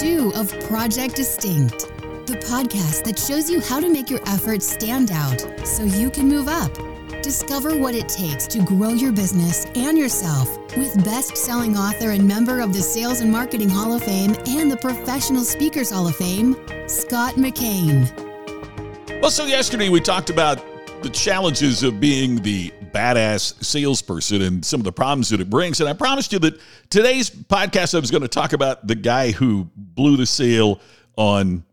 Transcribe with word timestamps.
two 0.00 0.32
of 0.34 0.48
Project 0.60 1.14
Distinct, 1.14 1.80
the 2.26 2.40
podcast 2.48 3.04
that 3.04 3.18
shows 3.18 3.50
you 3.50 3.60
how 3.60 3.80
to 3.80 3.88
make 3.90 4.08
your 4.08 4.26
efforts 4.26 4.66
stand 4.66 5.10
out 5.10 5.38
so 5.66 5.82
you 5.82 6.08
can 6.08 6.26
move 6.26 6.48
up. 6.48 6.72
Discover 7.22 7.76
what 7.76 7.94
it 7.94 8.08
takes 8.08 8.46
to 8.46 8.62
grow 8.62 8.90
your 8.90 9.12
business 9.12 9.66
and 9.74 9.98
yourself 9.98 10.48
with 10.74 11.04
best 11.04 11.36
selling 11.36 11.76
author 11.76 12.12
and 12.12 12.26
member 12.26 12.60
of 12.60 12.72
the 12.72 12.80
Sales 12.80 13.20
and 13.20 13.30
Marketing 13.30 13.68
Hall 13.68 13.92
of 13.92 14.02
Fame 14.02 14.34
and 14.46 14.70
the 14.70 14.76
Professional 14.78 15.44
Speakers 15.44 15.90
Hall 15.90 16.08
of 16.08 16.16
Fame, 16.16 16.56
Scott 16.88 17.34
McKain. 17.34 18.10
Well, 19.20 19.30
so 19.30 19.44
yesterday 19.44 19.90
we 19.90 20.00
talked 20.00 20.30
about 20.30 20.64
the 21.02 21.10
challenges 21.10 21.82
of 21.82 22.00
being 22.00 22.36
the 22.36 22.72
badass 22.92 23.62
salesperson 23.64 24.42
and 24.42 24.64
some 24.64 24.80
of 24.80 24.84
the 24.84 24.92
problems 24.92 25.28
that 25.30 25.40
it 25.40 25.50
brings. 25.50 25.80
And 25.80 25.88
I 25.88 25.92
promised 25.92 26.32
you 26.32 26.38
that 26.40 26.60
today's 26.90 27.30
podcast 27.30 27.94
I 27.94 28.00
was 28.00 28.10
going 28.10 28.22
to 28.22 28.28
talk 28.28 28.52
about 28.52 28.86
the 28.86 28.94
guy 28.94 29.30
who 29.30 29.68
blew 29.76 30.16
the 30.16 30.26
sale 30.26 30.80
on, 31.16 31.64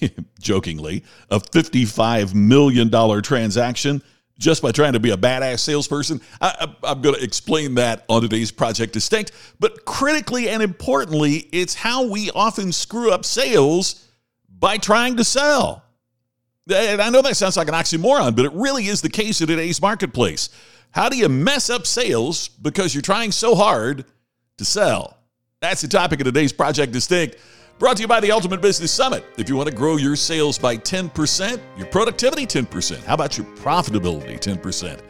jokingly, 0.40 1.04
a 1.30 1.38
$55 1.40 2.34
million 2.34 3.22
transaction 3.22 4.02
just 4.38 4.62
by 4.62 4.70
trying 4.70 4.92
to 4.92 5.00
be 5.00 5.10
a 5.10 5.16
badass 5.16 5.60
salesperson. 5.60 6.20
I, 6.40 6.68
am 6.84 7.02
going 7.02 7.16
to 7.16 7.22
explain 7.22 7.74
that 7.74 8.04
on 8.08 8.22
today's 8.22 8.52
Project 8.52 8.92
Distinct. 8.92 9.32
But 9.58 9.84
critically 9.84 10.48
and 10.48 10.62
importantly, 10.62 11.48
it's 11.52 11.74
how 11.74 12.06
we 12.06 12.30
often 12.30 12.72
screw 12.72 13.10
up 13.10 13.24
sales 13.24 14.06
by 14.48 14.78
trying 14.78 15.16
to 15.16 15.24
sell. 15.24 15.84
And 16.70 17.00
I 17.00 17.08
know 17.08 17.22
that 17.22 17.36
sounds 17.36 17.56
like 17.56 17.68
an 17.68 17.74
oxymoron, 17.74 18.36
but 18.36 18.44
it 18.44 18.52
really 18.52 18.86
is 18.86 19.00
the 19.00 19.08
case 19.08 19.40
in 19.40 19.46
today's 19.46 19.80
marketplace. 19.80 20.50
How 20.90 21.08
do 21.08 21.16
you 21.16 21.28
mess 21.28 21.70
up 21.70 21.86
sales 21.86 22.48
because 22.48 22.94
you're 22.94 23.02
trying 23.02 23.32
so 23.32 23.54
hard 23.54 24.04
to 24.58 24.64
sell? 24.64 25.16
That's 25.60 25.80
the 25.80 25.88
topic 25.88 26.20
of 26.20 26.26
today's 26.26 26.52
Project 26.52 26.92
Distinct. 26.92 27.36
Brought 27.78 27.96
to 27.96 28.02
you 28.02 28.08
by 28.08 28.20
the 28.20 28.32
Ultimate 28.32 28.60
Business 28.60 28.92
Summit. 28.92 29.24
If 29.36 29.48
you 29.48 29.56
want 29.56 29.68
to 29.68 29.74
grow 29.74 29.96
your 29.96 30.16
sales 30.16 30.58
by 30.58 30.76
10%, 30.76 31.60
your 31.76 31.86
productivity 31.86 32.44
10%, 32.44 33.04
how 33.04 33.14
about 33.14 33.38
your 33.38 33.46
profitability 33.56 34.38
10%? 34.38 35.00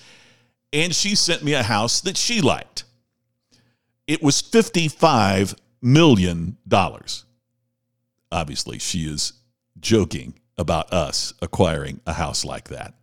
and 0.72 0.96
she 0.96 1.16
sent 1.16 1.44
me 1.44 1.54
a 1.54 1.64
house 1.64 2.00
that 2.02 2.16
she 2.16 2.40
liked. 2.40 2.86
It 4.08 4.24
was 4.24 4.42
$55 4.42 5.56
million. 5.82 6.58
Obviously, 8.32 8.80
she 8.80 9.00
is 9.00 9.34
joking 9.80 10.36
about 10.58 10.94
us 10.94 11.34
acquiring 11.42 12.00
a 12.06 12.14
house 12.14 12.46
like 12.46 12.70
that. 12.70 12.94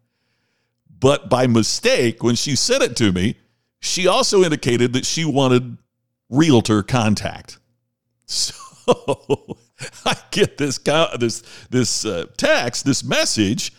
But 0.99 1.29
by 1.29 1.47
mistake, 1.47 2.23
when 2.23 2.37
she 2.37 2.57
sent 2.57 2.83
it 2.83 2.97
to 2.97 3.13
me, 3.13 3.37
she 3.81 4.07
also 4.07 4.43
indicated 4.43 4.95
that 4.95 5.05
she 5.05 5.25
wanted 5.25 5.77
realtor 6.31 6.83
contact. 6.83 7.59
So 8.29 9.57
I 10.05 10.17
get 10.31 10.59
this 10.59 10.79
this 10.79 11.43
this 11.71 12.05
uh, 12.05 12.27
text, 12.37 12.85
this 12.85 13.05
message. 13.05 13.73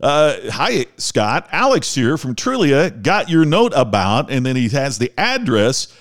Uh, 0.00 0.36
Hi, 0.50 0.86
Scott. 0.96 1.48
Alex 1.50 1.94
here 1.94 2.16
from 2.16 2.34
Trulia. 2.34 3.02
Got 3.02 3.28
your 3.28 3.44
note 3.44 3.72
about, 3.74 4.30
and 4.30 4.44
then 4.44 4.56
he 4.56 4.68
has 4.70 4.98
the 4.98 5.12
address. 5.18 5.92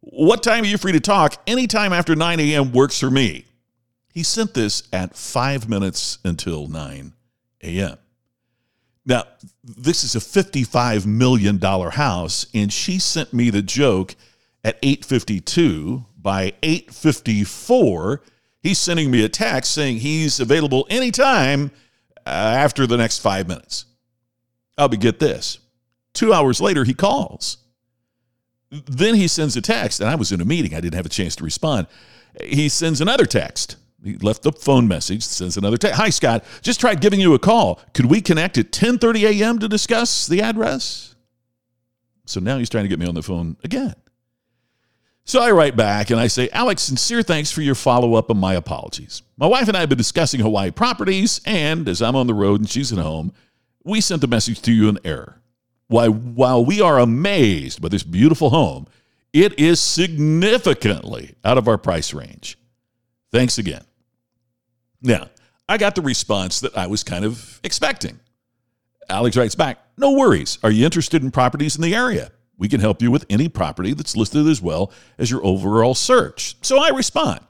What 0.00 0.42
time 0.42 0.64
are 0.64 0.66
you 0.66 0.78
free 0.78 0.92
to 0.92 1.00
talk? 1.00 1.40
Anytime 1.46 1.92
after 1.92 2.16
9 2.16 2.40
a.m. 2.40 2.72
works 2.72 2.98
for 2.98 3.10
me. 3.10 3.44
He 4.12 4.22
sent 4.22 4.54
this 4.54 4.82
at 4.92 5.16
five 5.16 5.68
minutes 5.68 6.18
until 6.24 6.68
9 6.68 7.12
a.m. 7.62 7.96
Now, 9.04 9.24
this 9.64 10.04
is 10.04 10.14
a 10.14 10.18
$55 10.18 11.06
million 11.06 11.58
house, 11.58 12.46
and 12.52 12.72
she 12.72 12.98
sent 12.98 13.32
me 13.32 13.50
the 13.50 13.62
joke 13.62 14.14
at 14.64 14.78
852 14.82 16.04
by 16.22 16.52
854 16.62 18.22
he's 18.62 18.78
sending 18.78 19.10
me 19.10 19.24
a 19.24 19.28
text 19.28 19.72
saying 19.72 19.98
he's 19.98 20.40
available 20.40 20.86
anytime 20.88 21.70
uh, 22.24 22.30
after 22.30 22.86
the 22.86 22.96
next 22.96 23.18
five 23.18 23.48
minutes. 23.48 23.86
I'll 24.78 24.88
be 24.88 24.96
get 24.96 25.18
this. 25.18 25.58
Two 26.14 26.32
hours 26.32 26.60
later 26.60 26.84
he 26.84 26.94
calls. 26.94 27.58
Then 28.70 29.16
he 29.16 29.28
sends 29.28 29.56
a 29.56 29.60
text 29.60 30.00
and 30.00 30.08
i 30.08 30.14
was 30.14 30.32
in 30.32 30.40
a 30.40 30.44
meeting. 30.44 30.74
I 30.74 30.80
didn't 30.80 30.94
have 30.94 31.06
a 31.06 31.10
chance 31.10 31.36
to 31.36 31.44
respond. 31.44 31.86
He 32.42 32.68
sends 32.68 33.00
another 33.00 33.26
text. 33.26 33.76
He 34.02 34.16
left 34.16 34.42
the 34.42 34.52
phone 34.52 34.88
message 34.88 35.22
sends 35.22 35.56
another 35.56 35.76
text. 35.76 35.98
Hi 35.98 36.10
scott. 36.10 36.44
Just 36.62 36.80
tried 36.80 37.00
giving 37.00 37.20
you 37.20 37.34
a 37.34 37.38
call. 37.38 37.80
Could 37.92 38.06
we 38.06 38.20
connect 38.20 38.58
at 38.58 38.72
10.30 38.72 39.40
a.m 39.40 39.58
to 39.58 39.68
discuss 39.68 40.26
the 40.26 40.40
address? 40.40 41.14
So 42.24 42.40
now 42.40 42.58
he's 42.58 42.70
trying 42.70 42.84
to 42.84 42.88
get 42.88 42.98
me 42.98 43.06
on 43.06 43.14
the 43.14 43.22
phone 43.22 43.56
again 43.64 43.94
so 45.24 45.40
I 45.40 45.50
write 45.52 45.76
back 45.76 46.10
and 46.10 46.18
I 46.18 46.26
say, 46.26 46.48
Alex, 46.50 46.82
sincere 46.82 47.22
thanks 47.22 47.52
for 47.52 47.62
your 47.62 47.74
follow 47.74 48.14
up 48.14 48.30
and 48.30 48.40
my 48.40 48.54
apologies. 48.54 49.22
My 49.36 49.46
wife 49.46 49.68
and 49.68 49.76
I 49.76 49.80
have 49.80 49.88
been 49.88 49.98
discussing 49.98 50.40
Hawaii 50.40 50.70
properties, 50.70 51.40
and 51.44 51.88
as 51.88 52.02
I'm 52.02 52.16
on 52.16 52.26
the 52.26 52.34
road 52.34 52.60
and 52.60 52.68
she's 52.68 52.92
at 52.92 52.98
home, 52.98 53.32
we 53.84 54.00
sent 54.00 54.20
the 54.20 54.26
message 54.26 54.60
to 54.62 54.72
you 54.72 54.88
in 54.88 54.98
error. 55.04 55.40
Why, 55.88 56.08
while 56.08 56.64
we 56.64 56.80
are 56.80 56.98
amazed 56.98 57.82
by 57.82 57.88
this 57.88 58.02
beautiful 58.02 58.50
home, 58.50 58.86
it 59.32 59.58
is 59.58 59.80
significantly 59.80 61.34
out 61.44 61.58
of 61.58 61.68
our 61.68 61.78
price 61.78 62.12
range. 62.12 62.58
Thanks 63.30 63.58
again. 63.58 63.82
Now, 65.00 65.28
I 65.68 65.78
got 65.78 65.94
the 65.94 66.02
response 66.02 66.60
that 66.60 66.76
I 66.76 66.86
was 66.86 67.02
kind 67.02 67.24
of 67.24 67.60
expecting. 67.64 68.20
Alex 69.08 69.36
writes 69.36 69.54
back, 69.54 69.78
No 69.96 70.12
worries. 70.12 70.58
Are 70.62 70.70
you 70.70 70.84
interested 70.84 71.22
in 71.22 71.30
properties 71.30 71.76
in 71.76 71.82
the 71.82 71.94
area? 71.94 72.30
We 72.58 72.68
can 72.68 72.80
help 72.80 73.02
you 73.02 73.10
with 73.10 73.26
any 73.28 73.48
property 73.48 73.94
that's 73.94 74.16
listed 74.16 74.46
as 74.46 74.62
well 74.62 74.92
as 75.18 75.30
your 75.30 75.44
overall 75.44 75.94
search. 75.94 76.56
So 76.62 76.78
I 76.78 76.90
respond, 76.90 77.40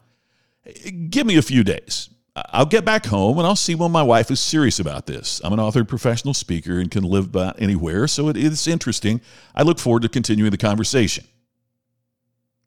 give 1.10 1.26
me 1.26 1.36
a 1.36 1.42
few 1.42 1.64
days. 1.64 2.08
I'll 2.34 2.66
get 2.66 2.84
back 2.84 3.06
home 3.06 3.36
and 3.38 3.46
I'll 3.46 3.56
see 3.56 3.74
when 3.74 3.92
my 3.92 4.02
wife 4.02 4.30
is 4.30 4.40
serious 4.40 4.80
about 4.80 5.06
this. 5.06 5.40
I'm 5.44 5.52
an 5.52 5.60
author, 5.60 5.84
professional 5.84 6.32
speaker, 6.32 6.78
and 6.78 6.90
can 6.90 7.04
live 7.04 7.26
about 7.26 7.60
anywhere, 7.60 8.06
so 8.08 8.28
it 8.28 8.38
is 8.38 8.66
interesting. 8.66 9.20
I 9.54 9.62
look 9.62 9.78
forward 9.78 10.02
to 10.02 10.08
continuing 10.08 10.50
the 10.50 10.56
conversation. 10.56 11.24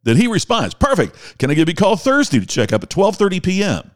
Then 0.04 0.18
he 0.18 0.28
responds, 0.28 0.76
"Perfect. 0.76 1.40
Can 1.40 1.50
I 1.50 1.56
give 1.56 1.68
you 1.68 1.74
a 1.74 1.76
call 1.76 1.98
Thursday 1.98 2.40
to 2.40 2.46
check 2.46 2.72
up 2.72 2.84
at 2.84 2.90
12:30 2.90 3.42
p.m.?" 3.42 3.92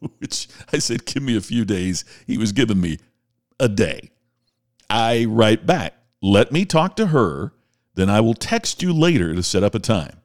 Which 0.18 0.48
I 0.72 0.78
said, 0.78 1.06
"Give 1.06 1.22
me 1.22 1.36
a 1.36 1.40
few 1.40 1.64
days." 1.64 2.04
He 2.26 2.36
was 2.36 2.50
giving 2.50 2.80
me 2.80 2.98
a 3.60 3.68
day. 3.68 4.10
I 4.90 5.26
write 5.26 5.64
back, 5.64 5.94
let 6.24 6.50
me 6.50 6.64
talk 6.64 6.96
to 6.96 7.08
her, 7.08 7.52
then 7.94 8.08
I 8.08 8.22
will 8.22 8.34
text 8.34 8.82
you 8.82 8.94
later 8.94 9.34
to 9.34 9.42
set 9.42 9.62
up 9.62 9.74
a 9.74 9.78
time. 9.78 10.22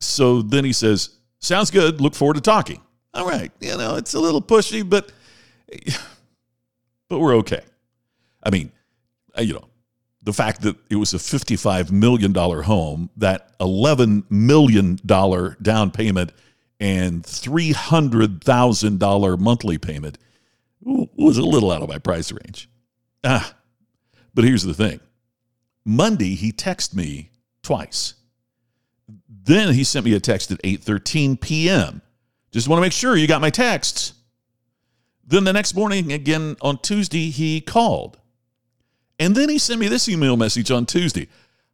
So 0.00 0.42
then 0.42 0.64
he 0.64 0.72
says, 0.72 1.10
Sounds 1.38 1.70
good. 1.70 2.00
Look 2.00 2.14
forward 2.14 2.34
to 2.34 2.40
talking. 2.40 2.80
All 3.14 3.26
right. 3.26 3.52
You 3.60 3.76
know, 3.76 3.96
it's 3.96 4.14
a 4.14 4.20
little 4.20 4.42
pushy, 4.42 4.88
but 4.88 5.10
but 7.08 7.18
we're 7.18 7.34
okay. 7.36 7.62
I 8.42 8.50
mean, 8.50 8.70
uh, 9.38 9.42
you 9.42 9.54
know, 9.54 9.68
the 10.22 10.32
fact 10.32 10.62
that 10.62 10.76
it 10.88 10.96
was 10.96 11.12
a 11.14 11.18
$55 11.18 11.90
million 11.90 12.32
home, 12.34 13.10
that 13.16 13.58
$11 13.58 14.30
million 14.30 14.96
down 14.96 15.90
payment 15.90 16.32
and 16.78 17.24
$300,000 17.24 19.38
monthly 19.38 19.78
payment 19.78 20.18
was 20.80 21.38
a 21.38 21.44
little 21.44 21.72
out 21.72 21.82
of 21.82 21.88
my 21.88 21.98
price 21.98 22.32
range. 22.32 22.68
Ah, 23.24 23.54
but 24.34 24.44
here's 24.44 24.62
the 24.62 24.74
thing 24.74 25.00
Monday, 25.84 26.34
he 26.34 26.52
texted 26.52 26.94
me 26.94 27.30
twice. 27.62 28.14
Then 29.28 29.74
he 29.74 29.84
sent 29.84 30.04
me 30.04 30.14
a 30.14 30.20
text 30.20 30.50
at 30.50 30.62
8:13 30.62 31.40
p.m. 31.40 32.02
Just 32.50 32.68
want 32.68 32.78
to 32.78 32.82
make 32.82 32.92
sure 32.92 33.16
you 33.16 33.26
got 33.26 33.40
my 33.40 33.50
texts. 33.50 34.14
Then 35.24 35.44
the 35.44 35.52
next 35.52 35.74
morning, 35.74 36.12
again 36.12 36.56
on 36.60 36.78
Tuesday, 36.78 37.30
he 37.30 37.60
called. 37.60 38.18
And 39.18 39.34
then 39.34 39.48
he 39.48 39.58
sent 39.58 39.80
me 39.80 39.88
this 39.88 40.08
email 40.08 40.36
message 40.36 40.70
on 40.70 40.84
Tuesday. 40.84 41.28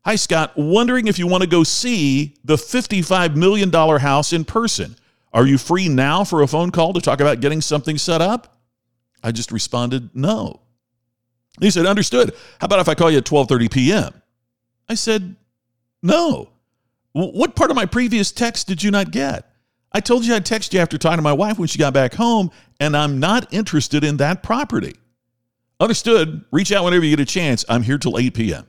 Hi, 0.05 0.17
Scott. 0.17 0.53
Wondering 0.57 1.07
if 1.07 1.19
you 1.19 1.27
want 1.27 1.43
to 1.43 1.49
go 1.49 1.65
see 1.65 2.37
the 2.45 2.57
$55 2.57 3.37
million 3.37 3.73
house 3.73 4.33
in 4.33 4.45
person. 4.45 4.97
Are 5.33 5.47
you 5.47 5.59
free 5.59 5.89
now 5.89 6.25
for 6.25 6.43
a 6.43 6.47
phone 6.47 6.71
call 6.71 6.93
to 6.93 7.01
talk 7.01 7.21
about 7.21 7.41
getting 7.41 7.61
something 7.61 7.99
set 7.99 8.21
up? 8.21 8.59
I 9.23 9.33
just 9.33 9.51
responded, 9.51 10.11
no. 10.15 10.61
He 11.61 11.71
said, 11.71 11.87
understood. 11.87 12.35
How 12.61 12.67
about 12.67 12.81
if 12.81 12.89
I 12.89 12.95
call 12.95 13.11
you 13.11 13.19
at 13.19 13.25
12:30 13.25 13.71
p.m.? 13.71 14.23
I 14.89 14.95
said, 14.95 15.37
no. 16.03 16.51
What 17.13 17.57
part 17.57 17.71
of 17.71 17.77
my 17.77 17.87
previous 17.87 18.31
text 18.31 18.69
did 18.69 18.83
you 18.83 18.91
not 18.91 19.11
get? 19.11 19.51
I 19.93 20.01
told 20.01 20.25
you 20.25 20.35
I'd 20.35 20.47
text 20.47 20.73
you 20.73 20.81
after 20.81 20.99
talking 20.99 21.19
to 21.19 21.23
my 21.23 21.33
wife 21.33 21.59
when 21.59 21.67
she 21.67 21.79
got 21.79 21.95
back 21.95 22.15
home, 22.15 22.51
and 22.79 22.97
I'm 22.97 23.19
not 23.19 23.53
interested 23.53 24.05
in 24.05 24.19
that 24.19 24.43
property. 24.43 24.97
Understood. 25.81 26.45
Reach 26.53 26.73
out 26.73 26.85
whenever 26.85 27.05
you 27.05 27.17
get 27.17 27.23
a 27.23 27.31
chance. 27.31 27.65
I'm 27.69 27.83
here 27.83 27.99
till 27.99 28.19
8 28.19 28.35
p.m. 28.35 28.67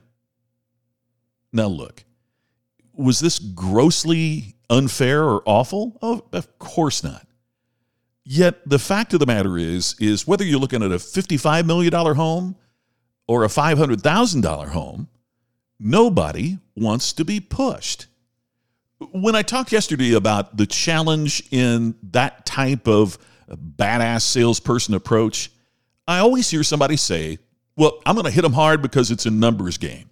Now, 1.52 1.66
look, 1.66 2.04
was 2.94 3.20
this 3.20 3.38
grossly 3.38 4.56
unfair 4.68 5.24
or 5.24 5.42
awful? 5.44 5.98
Oh, 6.00 6.24
of 6.32 6.58
course 6.58 7.04
not. 7.04 7.26
Yet 8.24 8.68
the 8.68 8.78
fact 8.78 9.12
of 9.12 9.20
the 9.20 9.26
matter 9.26 9.58
is, 9.58 9.96
is 9.98 10.26
whether 10.26 10.44
you're 10.44 10.60
looking 10.60 10.82
at 10.82 10.92
a 10.92 10.96
$55 10.96 11.66
million 11.66 11.92
home 11.92 12.56
or 13.30 13.44
a 13.44 13.46
$500,000 13.46 14.68
home, 14.70 15.06
nobody 15.78 16.58
wants 16.74 17.12
to 17.12 17.24
be 17.24 17.38
pushed. 17.38 18.08
When 19.12 19.36
I 19.36 19.42
talked 19.42 19.70
yesterday 19.70 20.14
about 20.14 20.56
the 20.56 20.66
challenge 20.66 21.40
in 21.52 21.94
that 22.10 22.44
type 22.44 22.88
of 22.88 23.18
badass 23.48 24.22
salesperson 24.22 24.94
approach, 24.94 25.52
I 26.08 26.18
always 26.18 26.50
hear 26.50 26.64
somebody 26.64 26.96
say, 26.96 27.38
Well, 27.76 28.00
I'm 28.04 28.16
going 28.16 28.24
to 28.24 28.32
hit 28.32 28.42
them 28.42 28.52
hard 28.52 28.82
because 28.82 29.12
it's 29.12 29.26
a 29.26 29.30
numbers 29.30 29.78
game. 29.78 30.10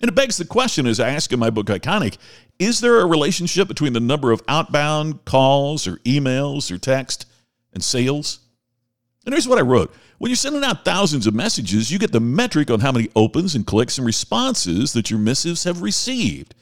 And 0.00 0.08
it 0.08 0.14
begs 0.14 0.36
the 0.36 0.44
question, 0.44 0.86
as 0.86 1.00
I 1.00 1.08
ask 1.08 1.32
in 1.32 1.40
my 1.40 1.50
book 1.50 1.66
Iconic, 1.66 2.18
is 2.60 2.78
there 2.78 3.00
a 3.00 3.06
relationship 3.06 3.66
between 3.66 3.94
the 3.94 4.00
number 4.00 4.30
of 4.30 4.44
outbound 4.46 5.24
calls 5.24 5.88
or 5.88 5.96
emails 6.04 6.70
or 6.70 6.78
text 6.78 7.26
and 7.72 7.82
sales? 7.82 8.43
And 9.24 9.32
here's 9.32 9.48
what 9.48 9.58
I 9.58 9.62
wrote. 9.62 9.94
When 10.18 10.30
you're 10.30 10.36
sending 10.36 10.64
out 10.64 10.84
thousands 10.84 11.26
of 11.26 11.34
messages, 11.34 11.90
you 11.90 11.98
get 11.98 12.12
the 12.12 12.20
metric 12.20 12.70
on 12.70 12.80
how 12.80 12.92
many 12.92 13.08
opens 13.16 13.54
and 13.54 13.66
clicks 13.66 13.98
and 13.98 14.06
responses 14.06 14.92
that 14.92 15.10
your 15.10 15.18
missives 15.18 15.64
have 15.64 15.82
received. 15.82 16.54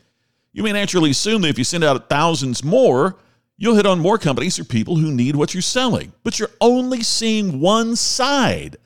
You 0.52 0.62
may 0.62 0.72
naturally 0.72 1.10
assume 1.10 1.42
that 1.42 1.48
if 1.48 1.58
you 1.58 1.64
send 1.64 1.82
out 1.82 2.08
thousands 2.08 2.62
more, 2.62 3.16
you'll 3.56 3.74
hit 3.74 3.86
on 3.86 3.98
more 3.98 4.18
companies 4.18 4.58
or 4.58 4.64
people 4.64 4.96
who 4.96 5.10
need 5.10 5.34
what 5.34 5.54
you're 5.54 5.62
selling. 5.62 6.12
But 6.22 6.38
you're 6.38 6.50
only 6.60 7.02
seeing 7.02 7.60
one 7.60 7.96
side 7.96 8.76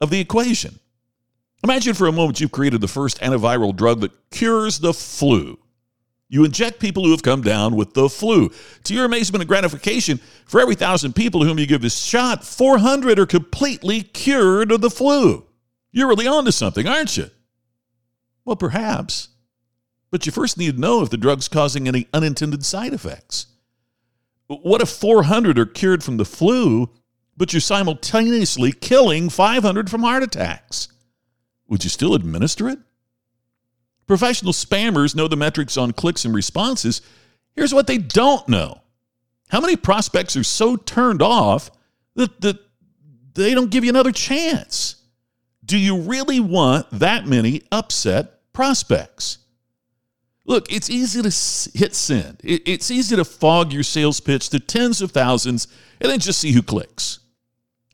of 0.00 0.10
the 0.10 0.20
equation. 0.20 0.78
Imagine 1.62 1.94
for 1.94 2.06
a 2.06 2.12
moment 2.12 2.40
you've 2.40 2.52
created 2.52 2.82
the 2.82 2.88
first 2.88 3.20
antiviral 3.20 3.74
drug 3.74 4.00
that 4.00 4.12
cures 4.30 4.78
the 4.78 4.92
flu. 4.92 5.58
You 6.34 6.44
inject 6.44 6.80
people 6.80 7.04
who 7.04 7.12
have 7.12 7.22
come 7.22 7.42
down 7.42 7.76
with 7.76 7.94
the 7.94 8.08
flu. 8.08 8.50
To 8.82 8.92
your 8.92 9.04
amazement 9.04 9.42
and 9.42 9.48
gratification, 9.48 10.18
for 10.46 10.60
every 10.60 10.74
thousand 10.74 11.14
people 11.14 11.38
to 11.38 11.46
whom 11.46 11.60
you 11.60 11.66
give 11.68 11.80
this 11.80 11.96
shot, 11.96 12.44
400 12.44 13.20
are 13.20 13.24
completely 13.24 14.02
cured 14.02 14.72
of 14.72 14.80
the 14.80 14.90
flu. 14.90 15.46
You're 15.92 16.08
really 16.08 16.26
onto 16.26 16.50
something, 16.50 16.88
aren't 16.88 17.16
you? 17.16 17.30
Well, 18.44 18.56
perhaps. 18.56 19.28
But 20.10 20.26
you 20.26 20.32
first 20.32 20.58
need 20.58 20.74
to 20.74 20.80
know 20.80 21.02
if 21.02 21.10
the 21.10 21.16
drug's 21.16 21.46
causing 21.46 21.86
any 21.86 22.08
unintended 22.12 22.64
side 22.64 22.92
effects. 22.92 23.46
What 24.48 24.82
if 24.82 24.88
400 24.88 25.56
are 25.56 25.66
cured 25.66 26.02
from 26.02 26.16
the 26.16 26.24
flu, 26.24 26.90
but 27.36 27.52
you're 27.52 27.60
simultaneously 27.60 28.72
killing 28.72 29.28
500 29.28 29.88
from 29.88 30.02
heart 30.02 30.24
attacks? 30.24 30.88
Would 31.68 31.84
you 31.84 31.90
still 31.90 32.12
administer 32.12 32.68
it? 32.68 32.80
Professional 34.06 34.52
spammers 34.52 35.14
know 35.14 35.28
the 35.28 35.36
metrics 35.36 35.76
on 35.76 35.92
clicks 35.92 36.24
and 36.24 36.34
responses. 36.34 37.00
Here's 37.54 37.72
what 37.72 37.86
they 37.86 37.98
don't 37.98 38.48
know 38.48 38.80
how 39.48 39.60
many 39.60 39.76
prospects 39.76 40.36
are 40.36 40.44
so 40.44 40.76
turned 40.76 41.22
off 41.22 41.70
that, 42.16 42.40
that 42.40 42.58
they 43.34 43.54
don't 43.54 43.70
give 43.70 43.84
you 43.84 43.90
another 43.90 44.12
chance? 44.12 44.96
Do 45.64 45.78
you 45.78 45.98
really 45.98 46.40
want 46.40 46.90
that 46.90 47.26
many 47.26 47.62
upset 47.70 48.52
prospects? 48.52 49.38
Look, 50.46 50.70
it's 50.70 50.90
easy 50.90 51.22
to 51.22 51.78
hit 51.78 51.94
send. 51.94 52.40
It's 52.42 52.90
easy 52.90 53.16
to 53.16 53.24
fog 53.24 53.72
your 53.72 53.82
sales 53.82 54.20
pitch 54.20 54.50
to 54.50 54.60
tens 54.60 55.00
of 55.00 55.10
thousands 55.10 55.68
and 56.00 56.10
then 56.10 56.18
just 56.18 56.40
see 56.40 56.52
who 56.52 56.62
clicks. 56.62 57.20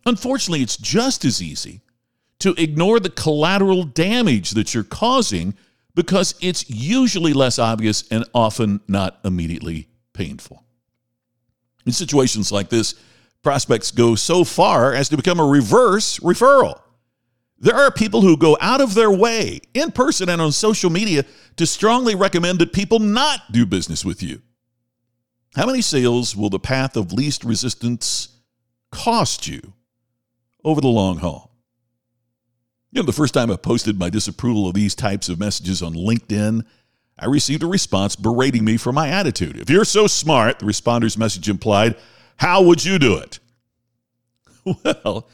Unfortunately, 0.04 0.62
it's 0.62 0.76
just 0.76 1.24
as 1.24 1.40
easy 1.40 1.82
to 2.40 2.54
ignore 2.56 2.98
the 2.98 3.10
collateral 3.10 3.84
damage 3.84 4.52
that 4.52 4.74
you're 4.74 4.82
causing 4.82 5.54
because 6.00 6.35
it's 6.41 6.70
usually 6.70 7.35
less 7.35 7.58
obvious 7.58 8.08
and 8.11 8.25
often 8.32 8.81
not 8.88 9.19
immediately 9.23 9.87
painful. 10.14 10.64
In 11.85 11.93
situations 11.93 12.50
like 12.50 12.70
this, 12.70 12.94
prospects 13.43 13.91
go 13.91 14.14
so 14.14 14.43
far 14.43 14.94
as 14.94 15.11
to 15.11 15.19
become 15.19 15.38
a 15.38 15.44
reverse 15.44 16.19
referral. 16.20 16.81
There 17.58 17.75
are 17.75 17.91
people 17.91 18.23
who 18.23 18.38
go 18.38 18.56
out 18.62 18.81
of 18.81 18.94
their 18.94 19.11
way, 19.11 19.61
in 19.75 19.93
person 19.93 20.31
and 20.31 20.41
on 20.41 20.52
social 20.52 20.88
media, 20.88 21.26
to 21.56 21.67
strongly 21.67 22.14
recommend 22.14 22.61
that 22.61 22.73
people 22.73 22.99
not 22.99 23.52
do 23.52 23.67
business 23.67 24.02
with 24.02 24.23
you. 24.23 24.41
How 25.55 25.67
many 25.67 25.82
sales 25.82 26.35
will 26.35 26.49
the 26.49 26.58
path 26.58 26.97
of 26.97 27.12
least 27.12 27.44
resistance 27.44 28.38
cost 28.91 29.47
you 29.47 29.75
over 30.64 30.81
the 30.81 30.88
long 30.88 31.19
haul? 31.19 31.50
You 32.92 33.00
know, 33.00 33.06
the 33.06 33.12
first 33.12 33.34
time 33.34 33.50
I 33.50 33.56
posted 33.56 33.98
my 33.98 34.10
disapproval 34.10 34.66
of 34.66 34.75
these 34.75 34.94
types 34.94 35.28
of 35.28 35.38
messages 35.38 35.81
on 35.82 35.94
LinkedIn, 35.94 36.64
I 37.19 37.26
received 37.26 37.62
a 37.62 37.66
response 37.66 38.16
berating 38.16 38.64
me 38.64 38.76
for 38.76 38.92
my 38.92 39.08
attitude. 39.08 39.58
If 39.58 39.70
you're 39.70 39.84
so 39.84 40.06
smart, 40.06 40.58
the 40.58 40.66
responder's 40.66 41.16
message 41.16 41.48
implied, 41.48 41.96
how 42.37 42.62
would 42.62 42.84
you 42.84 42.98
do 42.98 43.16
it? 43.16 43.38
Well, 44.84 45.26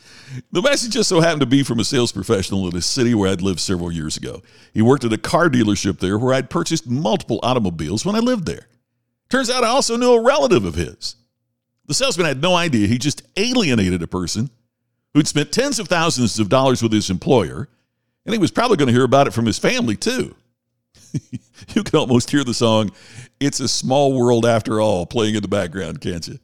the 0.53 0.63
message 0.63 0.93
just 0.93 1.09
so 1.09 1.21
happened 1.21 1.41
to 1.41 1.47
be 1.47 1.65
from 1.65 1.81
a 1.81 1.85
sales 1.85 2.13
professional 2.13 2.69
in 2.69 2.77
a 2.77 2.81
city 2.81 3.13
where 3.13 3.31
I'd 3.31 3.43
lived 3.43 3.59
several 3.59 3.91
years 3.91 4.17
ago. 4.17 4.41
He 4.73 4.83
worked 4.83 5.05
at 5.05 5.13
a 5.13 5.19
car 5.19 5.49
dealership 5.49 5.99
there 5.99 6.17
where 6.17 6.33
I'd 6.33 6.49
purchased 6.49 6.89
multiple 6.89 7.41
automobiles 7.43 8.07
when 8.07 8.15
I 8.15 8.21
lived 8.21 8.47
there. 8.47 8.69
Turns 9.29 9.51
out 9.51 9.65
I 9.65 9.69
also 9.69 9.97
knew 9.97 10.13
a 10.13 10.23
relative 10.23 10.65
of 10.65 10.77
his. 10.77 11.17
The 11.87 11.95
salesman 11.95 12.27
had 12.27 12.41
no 12.41 12.55
idea 12.55 12.87
he 12.87 12.99
just 12.99 13.23
alienated 13.37 14.01
a 14.01 14.07
person 14.07 14.49
who'd 15.17 15.27
spent 15.27 15.51
tens 15.51 15.79
of 15.79 15.89
thousands 15.89 16.39
of 16.39 16.51
dollars 16.51 16.83
with 16.83 16.93
his 16.93 17.09
employer, 17.09 17.71
and 18.27 18.35
he 18.35 18.39
was 18.39 18.51
probably 18.51 18.77
going 18.77 18.89
to 18.89 18.93
hear 18.93 19.05
about 19.05 19.27
it 19.27 19.33
from 19.33 19.47
his 19.47 19.59
family 19.59 19.97
too. 19.97 20.37
you 21.75 21.83
can 21.83 21.99
almost 21.99 22.31
hear 22.31 22.45
the 22.45 22.53
song, 22.53 22.93
It's 23.41 23.59
a 23.61 23.67
Small 23.67 24.13
World 24.13 24.45
After 24.45 24.79
All, 24.79 25.07
playing 25.07 25.35
in 25.35 25.41
the 25.41 25.49
background, 25.49 26.03
can't 26.03 26.29
you? 26.29 26.39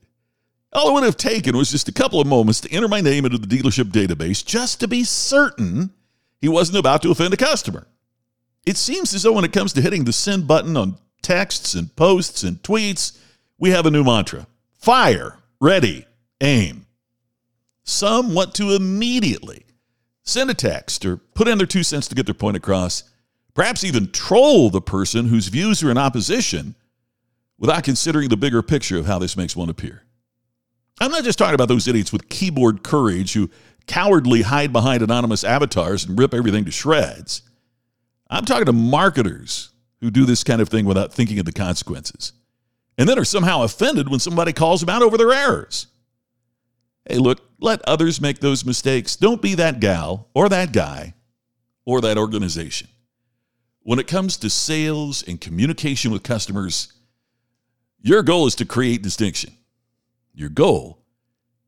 All 0.72 0.88
it 0.88 0.92
would 0.94 1.02
have 1.02 1.18
taken 1.18 1.54
was 1.54 1.70
just 1.70 1.90
a 1.90 1.92
couple 1.92 2.18
of 2.18 2.26
moments 2.26 2.62
to 2.62 2.72
enter 2.72 2.88
my 2.88 3.02
name 3.02 3.26
into 3.26 3.36
the 3.36 3.46
dealership 3.46 3.90
database 3.90 4.42
just 4.42 4.80
to 4.80 4.88
be 4.88 5.04
certain 5.04 5.90
he 6.40 6.48
wasn't 6.48 6.78
about 6.78 7.02
to 7.02 7.10
offend 7.10 7.34
a 7.34 7.36
customer. 7.36 7.86
It 8.64 8.78
seems 8.78 9.12
as 9.12 9.24
though 9.24 9.34
when 9.34 9.44
it 9.44 9.52
comes 9.52 9.74
to 9.74 9.82
hitting 9.82 10.04
the 10.04 10.14
send 10.14 10.48
button 10.48 10.78
on 10.78 10.96
texts 11.20 11.74
and 11.74 11.94
posts 11.94 12.42
and 12.42 12.62
tweets, 12.62 13.18
we 13.58 13.68
have 13.68 13.84
a 13.84 13.90
new 13.90 14.02
mantra 14.02 14.46
fire, 14.78 15.36
ready, 15.60 16.06
aim. 16.40 16.81
Some 17.84 18.34
want 18.34 18.54
to 18.56 18.74
immediately 18.74 19.64
send 20.22 20.50
a 20.50 20.54
text 20.54 21.04
or 21.04 21.16
put 21.16 21.48
in 21.48 21.58
their 21.58 21.66
two 21.66 21.82
cents 21.82 22.08
to 22.08 22.14
get 22.14 22.26
their 22.26 22.34
point 22.34 22.56
across, 22.56 23.04
perhaps 23.54 23.84
even 23.84 24.10
troll 24.10 24.70
the 24.70 24.80
person 24.80 25.26
whose 25.26 25.48
views 25.48 25.82
are 25.82 25.90
in 25.90 25.98
opposition 25.98 26.74
without 27.58 27.84
considering 27.84 28.28
the 28.28 28.36
bigger 28.36 28.62
picture 28.62 28.98
of 28.98 29.06
how 29.06 29.18
this 29.18 29.36
makes 29.36 29.56
one 29.56 29.68
appear. 29.68 30.04
I'm 31.00 31.10
not 31.10 31.24
just 31.24 31.38
talking 31.38 31.54
about 31.54 31.68
those 31.68 31.88
idiots 31.88 32.12
with 32.12 32.28
keyboard 32.28 32.82
courage 32.82 33.32
who 33.32 33.50
cowardly 33.86 34.42
hide 34.42 34.72
behind 34.72 35.02
anonymous 35.02 35.42
avatars 35.42 36.04
and 36.04 36.18
rip 36.18 36.34
everything 36.34 36.64
to 36.64 36.70
shreds. 36.70 37.42
I'm 38.30 38.44
talking 38.44 38.66
to 38.66 38.72
marketers 38.72 39.70
who 40.00 40.10
do 40.10 40.24
this 40.24 40.44
kind 40.44 40.60
of 40.60 40.68
thing 40.68 40.84
without 40.84 41.12
thinking 41.12 41.38
of 41.38 41.44
the 41.44 41.52
consequences 41.52 42.32
and 42.98 43.08
then 43.08 43.18
are 43.18 43.24
somehow 43.24 43.62
offended 43.62 44.08
when 44.08 44.20
somebody 44.20 44.52
calls 44.52 44.80
them 44.80 44.90
out 44.90 45.02
over 45.02 45.16
their 45.16 45.32
errors. 45.32 45.88
Hey, 47.12 47.18
look, 47.18 47.42
let 47.60 47.82
others 47.86 48.22
make 48.22 48.38
those 48.38 48.64
mistakes. 48.64 49.16
Don't 49.16 49.42
be 49.42 49.54
that 49.56 49.80
gal 49.80 50.30
or 50.32 50.48
that 50.48 50.72
guy 50.72 51.12
or 51.84 52.00
that 52.00 52.16
organization. 52.16 52.88
When 53.82 53.98
it 53.98 54.06
comes 54.06 54.38
to 54.38 54.48
sales 54.48 55.22
and 55.22 55.38
communication 55.38 56.10
with 56.10 56.22
customers, 56.22 56.90
your 58.00 58.22
goal 58.22 58.46
is 58.46 58.54
to 58.54 58.64
create 58.64 59.02
distinction. 59.02 59.52
Your 60.32 60.48
goal 60.48 61.00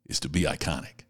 is 0.07 0.19
to 0.21 0.31
be 0.31 0.45
iconic. 0.45 1.03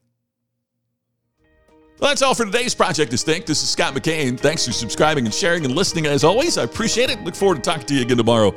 Well, 2.01 2.11
that's 2.11 2.23
all 2.23 2.35
for 2.35 2.45
today's 2.45 2.75
Project 2.75 3.13
Distinct. 3.13 3.47
This 3.47 3.63
is 3.63 3.69
Scott 3.69 3.95
McKain. 3.95 4.37
Thanks 4.37 4.67
for 4.67 4.73
subscribing 4.73 5.27
and 5.27 5.33
sharing 5.33 5.65
and 5.65 5.77
listening 5.77 6.07
as 6.07 6.25
always. 6.25 6.59
I 6.59 6.65
appreciate 6.65 7.09
it. 7.09 7.23
Look 7.23 7.37
forward 7.37 7.57
to 7.57 7.61
talking 7.61 7.87
to 7.87 7.95
you 7.95 8.03
again 8.03 8.17
tomorrow. 8.17 8.53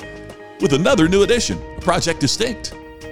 with 0.60 0.74
another 0.74 1.08
new 1.08 1.22
edition 1.22 1.62
of 1.76 1.84
Project 1.84 2.20
Distinct. 2.20 2.74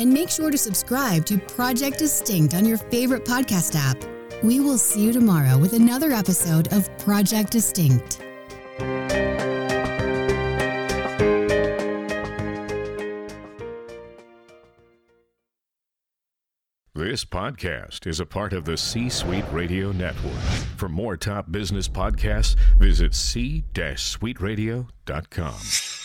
and 0.00 0.12
make 0.12 0.28
sure 0.30 0.50
to 0.50 0.56
subscribe 0.56 1.26
to 1.26 1.36
Project 1.38 1.98
Distinct 1.98 2.54
on 2.54 2.64
your 2.64 2.78
favorite 2.78 3.24
podcast 3.24 3.76
app. 3.76 3.98
We 4.42 4.58
will 4.58 4.78
see 4.78 5.02
you 5.02 5.12
tomorrow 5.12 5.58
with 5.58 5.74
another 5.74 6.12
episode 6.12 6.72
of 6.72 6.88
Project 6.98 7.52
Distinct. 7.52 8.18
This 16.94 17.24
podcast 17.24 18.06
is 18.06 18.20
a 18.20 18.26
part 18.26 18.54
of 18.54 18.64
the 18.64 18.76
C 18.76 19.10
Suite 19.10 19.44
Radio 19.52 19.92
Network. 19.92 20.40
For 20.76 20.88
more 20.88 21.16
top 21.16 21.52
business 21.52 21.88
podcasts, 21.88 22.56
visit 22.78 23.14
c-suiteradio.com. 23.14 25.99